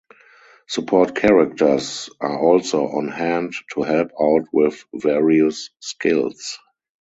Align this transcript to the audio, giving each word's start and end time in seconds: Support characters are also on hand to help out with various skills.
Support 0.67 1.13
characters 1.15 2.09
are 2.19 2.39
also 2.39 2.87
on 2.87 3.09
hand 3.09 3.53
to 3.75 3.83
help 3.83 4.09
out 4.19 4.47
with 4.51 4.83
various 4.95 5.69
skills. 5.79 6.57